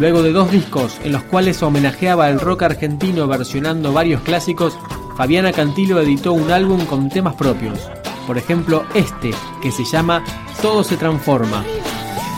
[0.00, 4.78] Luego de dos discos en los cuales homenajeaba el rock argentino versionando varios clásicos,
[5.14, 7.78] Fabiana Cantilo editó un álbum con temas propios.
[8.26, 10.24] Por ejemplo, este, que se llama
[10.62, 11.62] Todo se transforma.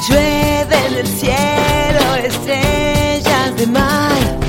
[0.09, 4.42] Llueve en el cielo estrellas de mar.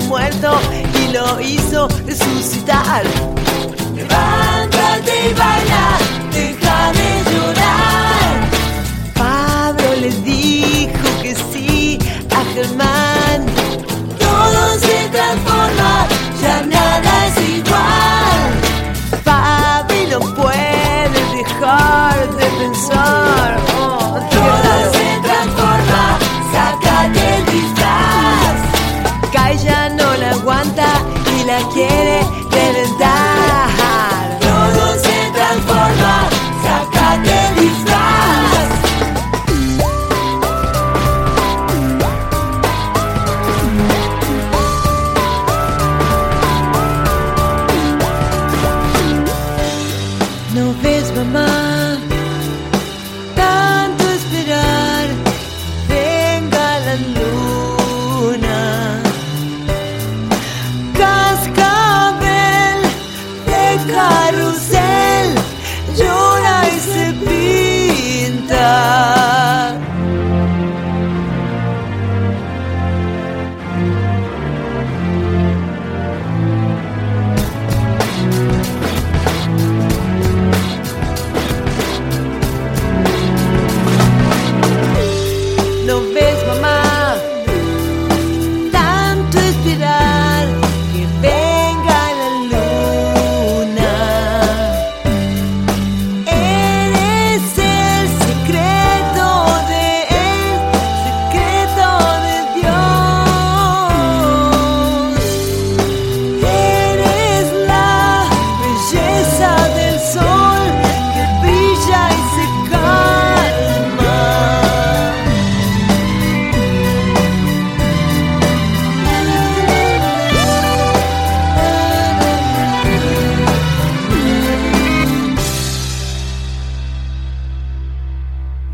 [0.00, 0.58] Muerto
[0.94, 3.37] y lo hizo resucitar.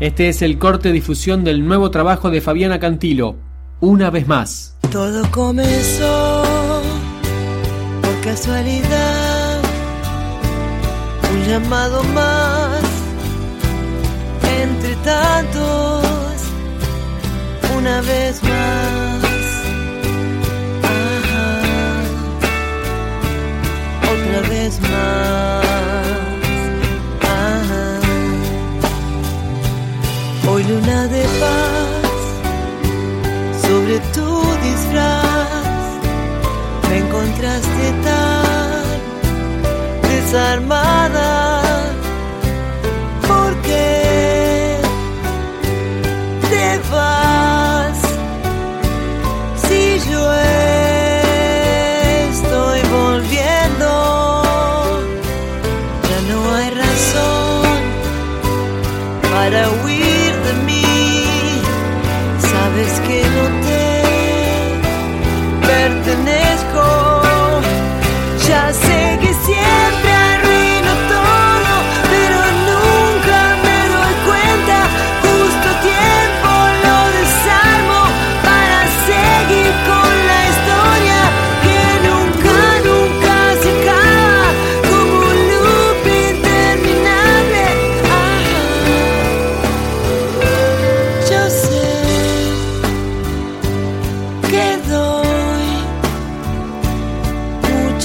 [0.05, 3.37] Este es el corte difusión del nuevo trabajo de Fabiana Cantilo,
[3.79, 4.77] Una vez más.
[4.91, 6.43] Todo comenzó
[8.03, 9.61] por casualidad,
[11.33, 12.83] un llamado más
[14.61, 16.05] entre tantos,
[17.75, 19.23] una vez más.
[20.83, 21.63] Ajá.
[24.13, 26.24] Otra vez más.
[30.55, 32.07] Hoy luna de paz
[33.67, 35.83] sobre tu disfraz.
[36.89, 38.85] Me encontraste tan
[40.09, 40.84] desarmada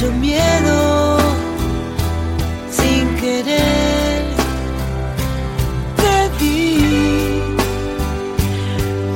[0.00, 1.18] mucho miedo
[2.70, 4.22] sin querer
[5.96, 6.30] te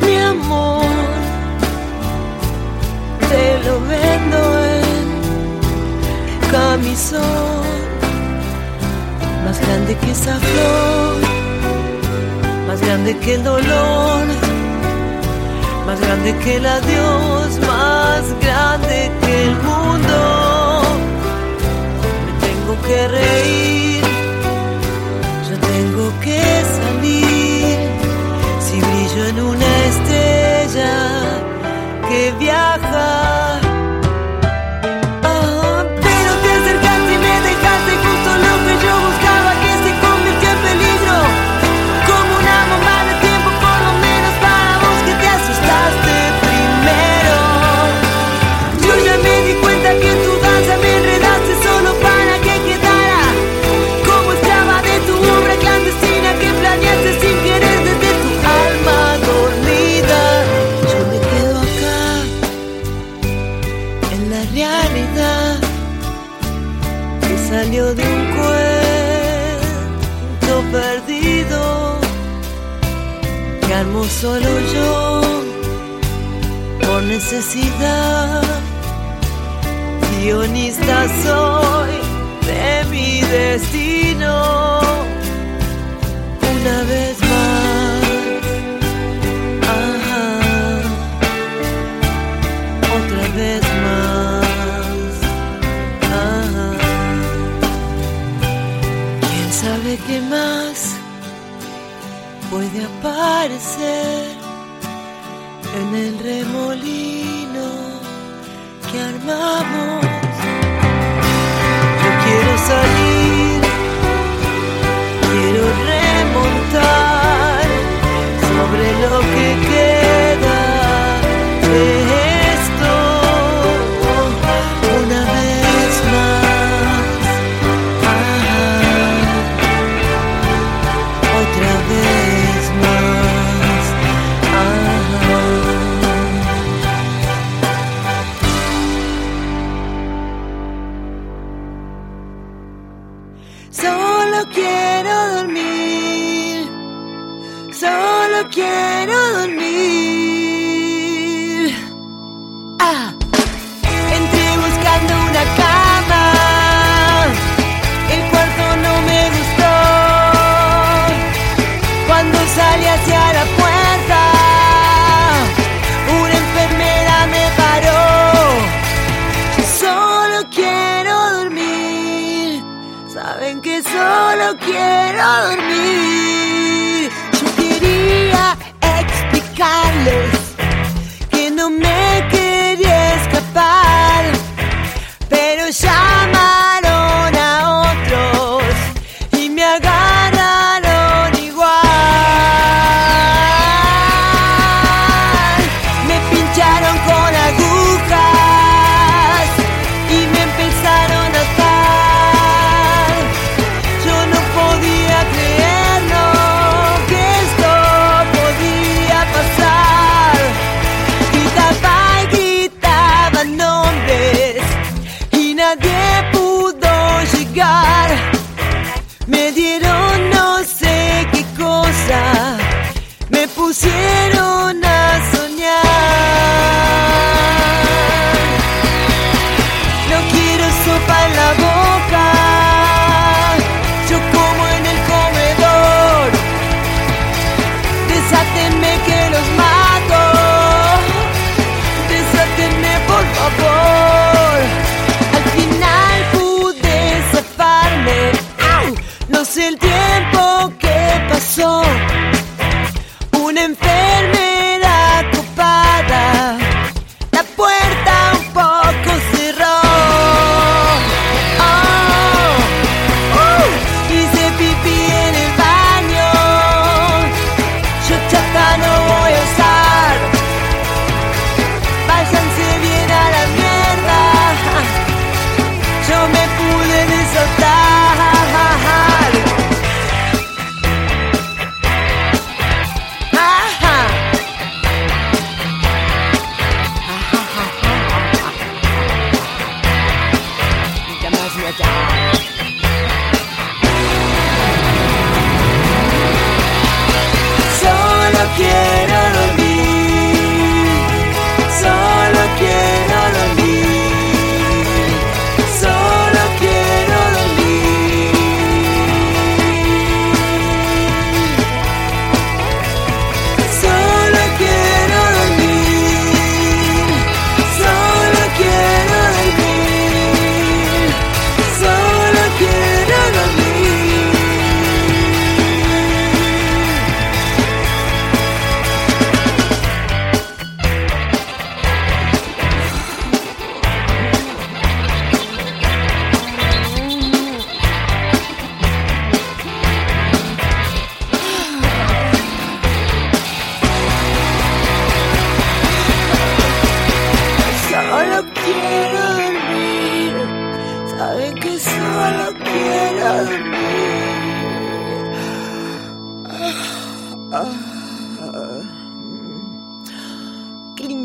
[0.04, 0.84] mi amor.
[3.30, 4.38] Te lo vendo
[4.76, 7.64] en camisón
[9.46, 11.16] más grande que esa flor
[12.66, 14.26] más grande que el dolor
[15.86, 20.53] más grande que el adiós más grande que el mundo
[22.82, 24.04] que reír,
[25.48, 26.42] yo tengo que
[26.78, 27.76] salir.
[28.60, 30.94] Si brillo en una estrella
[32.08, 33.53] que viaja.
[73.74, 75.20] calmo solo yo
[76.80, 78.42] por necesidad.
[80.20, 81.94] Guionista soy
[82.48, 84.80] de mi destino
[86.52, 87.53] una vez más.
[102.54, 104.30] puede aparecer
[105.76, 107.68] en el remolino
[108.92, 110.04] que armamos.
[112.00, 112.93] Yo quiero salir.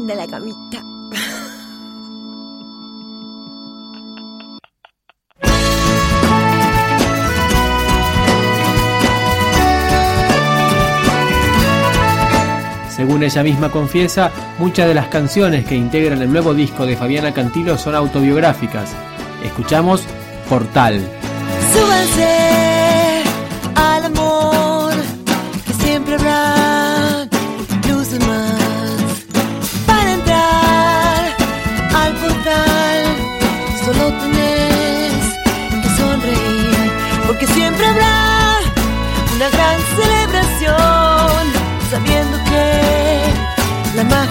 [0.09, 0.83] Linda la camita.
[12.89, 17.33] Según ella misma confiesa, muchas de las canciones que integran el nuevo disco de Fabiana
[17.33, 18.89] Cantilo son autobiográficas.
[19.43, 20.03] Escuchamos
[20.49, 21.01] Portal.
[21.71, 22.78] Súbanse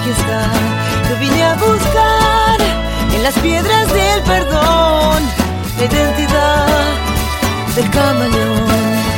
[0.09, 2.59] Yo vine a buscar
[3.15, 5.23] en las piedras del perdón
[5.77, 6.67] la identidad
[7.77, 9.18] del camaleón.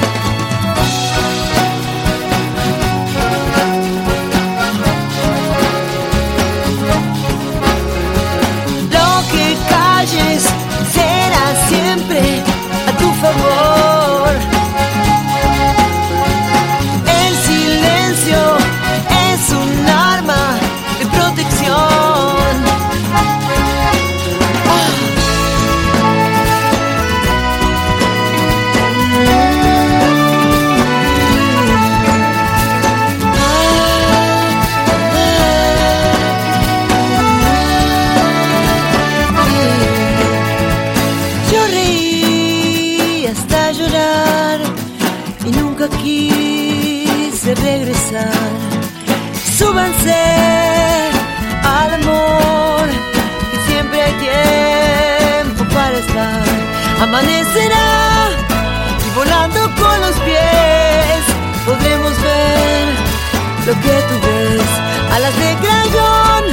[63.70, 64.70] Lo que tú ves.
[65.14, 66.44] Alas de crayón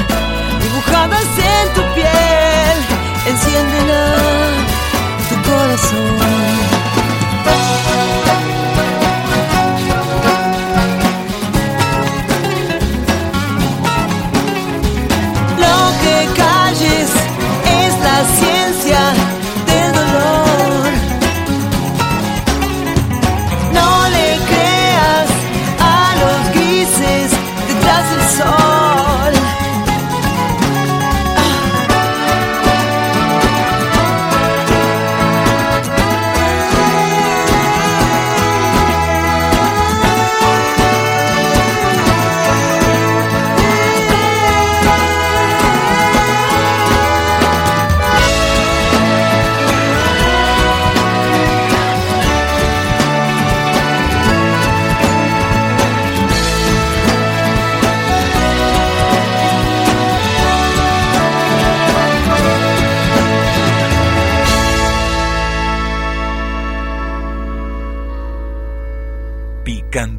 [0.62, 2.78] dibujadas en tu piel,
[3.26, 4.04] enciéndela
[5.30, 6.27] tu corazón.